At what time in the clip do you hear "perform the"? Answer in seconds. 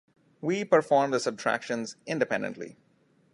0.65-1.19